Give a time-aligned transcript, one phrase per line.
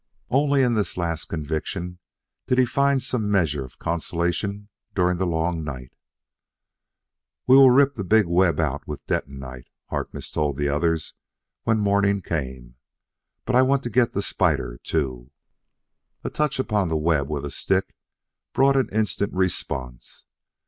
[0.31, 1.99] Only in this last conviction
[2.47, 5.93] did he find some measure of consolation during the long night.
[7.45, 11.13] "We will rip the big web out with detonite," Harkness told the others
[11.65, 12.77] when morning came.
[13.45, 15.29] "But I want to get the spider, too."
[16.23, 17.93] A touch upon the web with a stick
[18.53, 20.25] brought an instant response.